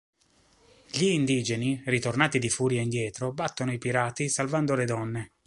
[0.89, 5.31] Gli indigeni, ritornati di furia indietro, battono i pirati, salvando le donne.